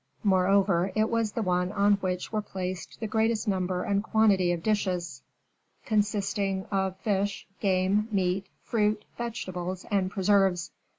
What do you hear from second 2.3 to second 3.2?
were placed the